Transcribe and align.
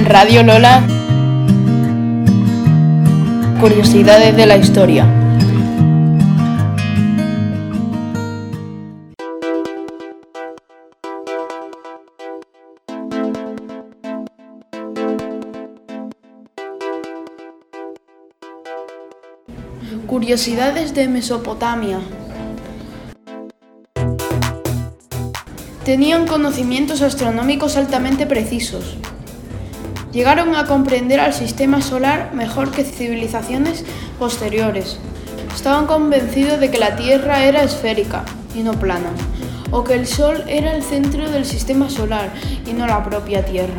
En 0.00 0.06
Radio 0.06 0.42
Lola, 0.42 0.82
curiosidades 3.60 4.34
de 4.34 4.46
la 4.46 4.56
historia. 4.56 5.06
Curiosidades 20.06 20.94
de 20.94 21.08
Mesopotamia. 21.08 21.98
Tenían 25.84 26.26
conocimientos 26.26 27.02
astronómicos 27.02 27.76
altamente 27.76 28.24
precisos. 28.24 28.96
Llegaron 30.12 30.56
a 30.56 30.66
comprender 30.66 31.20
al 31.20 31.32
sistema 31.32 31.82
solar 31.82 32.32
mejor 32.34 32.72
que 32.72 32.82
civilizaciones 32.82 33.84
posteriores. 34.18 34.98
Estaban 35.54 35.86
convencidos 35.86 36.58
de 36.58 36.70
que 36.70 36.78
la 36.78 36.96
Tierra 36.96 37.44
era 37.44 37.62
esférica 37.62 38.24
y 38.54 38.62
no 38.62 38.72
plana, 38.72 39.10
o 39.70 39.84
que 39.84 39.94
el 39.94 40.08
Sol 40.08 40.42
era 40.48 40.74
el 40.74 40.82
centro 40.82 41.30
del 41.30 41.44
sistema 41.44 41.88
solar 41.88 42.30
y 42.66 42.72
no 42.72 42.88
la 42.88 43.04
propia 43.04 43.44
Tierra. 43.44 43.78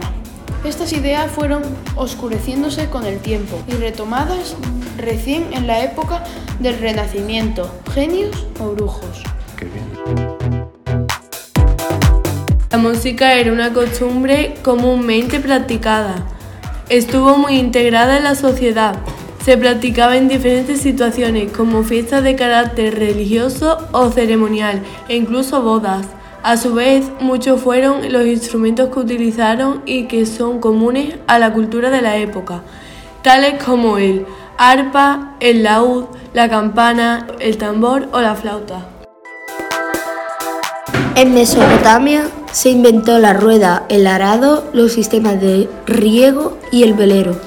Estas 0.63 0.93
ideas 0.93 1.29
fueron 1.29 1.63
oscureciéndose 1.95 2.87
con 2.87 3.05
el 3.05 3.19
tiempo 3.19 3.59
y 3.67 3.73
retomadas 3.73 4.55
recién 4.97 5.51
en 5.53 5.67
la 5.67 5.83
época 5.83 6.23
del 6.59 6.77
Renacimiento, 6.79 7.69
genios 7.93 8.47
o 8.59 8.69
brujos. 8.69 9.23
La 12.71 12.77
música 12.77 13.33
era 13.33 13.51
una 13.51 13.73
costumbre 13.73 14.53
comúnmente 14.63 15.41
practicada. 15.41 16.15
Estuvo 16.87 17.35
muy 17.35 17.55
integrada 17.55 18.15
en 18.15 18.23
la 18.23 18.33
sociedad. 18.33 18.95
Se 19.43 19.57
practicaba 19.57 20.15
en 20.15 20.29
diferentes 20.29 20.79
situaciones, 20.79 21.51
como 21.51 21.83
fiestas 21.83 22.23
de 22.23 22.37
carácter 22.37 22.97
religioso 22.97 23.77
o 23.91 24.09
ceremonial, 24.09 24.81
e 25.09 25.17
incluso 25.17 25.61
bodas. 25.61 26.05
A 26.43 26.55
su 26.55 26.73
vez, 26.73 27.11
muchos 27.19 27.59
fueron 27.59 28.09
los 28.13 28.25
instrumentos 28.25 28.87
que 28.87 28.99
utilizaron 28.99 29.81
y 29.85 30.05
que 30.05 30.25
son 30.25 30.61
comunes 30.61 31.15
a 31.27 31.39
la 31.39 31.51
cultura 31.51 31.89
de 31.89 32.01
la 32.01 32.15
época, 32.15 32.61
tales 33.21 33.61
como 33.61 33.97
el 33.97 34.25
arpa, 34.57 35.35
el 35.41 35.63
laúd, 35.63 36.05
la 36.33 36.47
campana, 36.47 37.27
el 37.39 37.57
tambor 37.57 38.07
o 38.13 38.21
la 38.21 38.33
flauta. 38.35 38.87
En 41.15 41.33
Mesopotamia 41.33 42.29
se 42.51 42.69
inventó 42.69 43.17
la 43.19 43.33
rueda, 43.33 43.85
el 43.89 44.07
arado, 44.07 44.69
los 44.73 44.91
sistemas 44.93 45.39
de 45.39 45.69
riego 45.85 46.57
y 46.71 46.83
el 46.83 46.93
velero. 46.93 47.39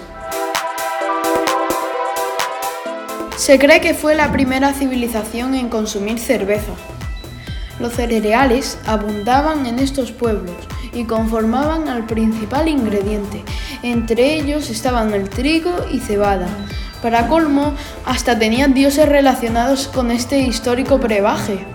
Se 3.36 3.58
cree 3.58 3.80
que 3.80 3.92
fue 3.92 4.14
la 4.14 4.32
primera 4.32 4.72
civilización 4.72 5.54
en 5.54 5.68
consumir 5.68 6.18
cerveza. 6.18 6.72
Los 7.78 7.92
cereales 7.94 8.78
abundaban 8.86 9.66
en 9.66 9.78
estos 9.78 10.12
pueblos 10.12 10.54
y 10.94 11.04
conformaban 11.04 11.88
al 11.88 12.06
principal 12.06 12.68
ingrediente. 12.68 13.44
Entre 13.82 14.36
ellos 14.36 14.70
estaban 14.70 15.12
el 15.12 15.28
trigo 15.28 15.74
y 15.92 15.98
cebada. 15.98 16.46
Para 17.02 17.26
colmo, 17.26 17.74
hasta 18.06 18.38
tenían 18.38 18.72
dioses 18.72 19.06
relacionados 19.06 19.88
con 19.88 20.10
este 20.10 20.38
histórico 20.38 20.96
brebaje. 20.96 21.73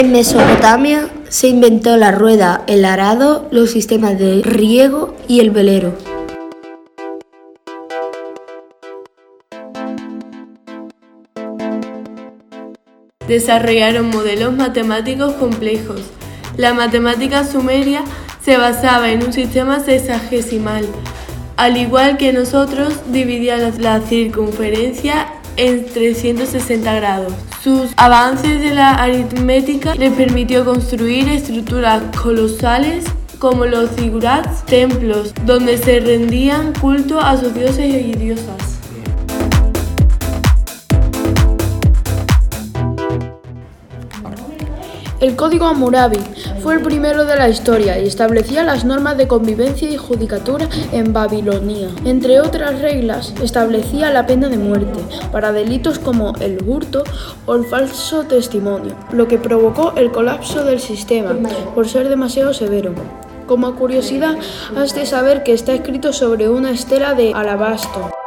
En 0.00 0.12
Mesopotamia 0.12 1.10
se 1.28 1.48
inventó 1.48 1.98
la 1.98 2.10
rueda, 2.10 2.64
el 2.66 2.86
arado, 2.86 3.46
los 3.50 3.70
sistemas 3.70 4.18
de 4.18 4.40
riego 4.42 5.14
y 5.28 5.40
el 5.40 5.50
velero. 5.50 5.92
Desarrollaron 13.28 14.08
modelos 14.08 14.54
matemáticos 14.54 15.34
complejos. 15.34 16.00
La 16.56 16.72
matemática 16.72 17.44
sumeria 17.44 18.02
se 18.42 18.56
basaba 18.56 19.10
en 19.10 19.22
un 19.22 19.34
sistema 19.34 19.80
sexagesimal. 19.80 20.86
Al 21.58 21.76
igual 21.76 22.16
que 22.16 22.32
nosotros, 22.32 22.94
dividía 23.12 23.58
la, 23.78 24.00
circunferencia 24.00 25.26
en 25.58 25.84
360 25.84 26.94
grados. 26.94 27.34
Sus 27.62 27.90
avances 27.98 28.58
de 28.58 28.74
la 28.74 28.92
aritmética 28.92 29.94
les 29.94 30.10
permitió 30.14 30.64
construir 30.64 31.28
estructuras 31.28 32.02
colosales 32.16 33.04
como 33.38 33.66
los 33.66 33.90
zigurats, 33.96 34.64
templos 34.64 35.34
donde 35.44 35.76
se 35.76 36.00
rendían 36.00 36.72
culto 36.80 37.20
a 37.20 37.36
sus 37.36 37.52
dioses 37.52 37.94
y 37.94 38.12
diosas. 38.12 38.79
El 45.20 45.36
Código 45.36 45.66
Hammurabi 45.66 46.16
fue 46.62 46.76
el 46.76 46.82
primero 46.82 47.26
de 47.26 47.36
la 47.36 47.50
historia 47.50 47.98
y 47.98 48.06
establecía 48.06 48.64
las 48.64 48.86
normas 48.86 49.18
de 49.18 49.28
convivencia 49.28 49.90
y 49.90 49.98
judicatura 49.98 50.66
en 50.92 51.12
Babilonia. 51.12 51.90
Entre 52.06 52.40
otras 52.40 52.80
reglas, 52.80 53.34
establecía 53.42 54.10
la 54.10 54.24
pena 54.24 54.48
de 54.48 54.56
muerte 54.56 54.98
para 55.30 55.52
delitos 55.52 55.98
como 55.98 56.32
el 56.40 56.62
hurto 56.66 57.04
o 57.44 57.54
el 57.54 57.66
falso 57.66 58.22
testimonio, 58.24 58.96
lo 59.12 59.28
que 59.28 59.36
provocó 59.36 59.92
el 59.94 60.10
colapso 60.10 60.64
del 60.64 60.80
sistema 60.80 61.36
por 61.74 61.86
ser 61.86 62.08
demasiado 62.08 62.54
severo. 62.54 62.94
Como 63.46 63.76
curiosidad, 63.76 64.38
has 64.74 64.94
de 64.94 65.04
saber 65.04 65.42
que 65.42 65.52
está 65.52 65.74
escrito 65.74 66.14
sobre 66.14 66.48
una 66.48 66.70
estela 66.70 67.12
de 67.12 67.34
alabastro. 67.34 68.19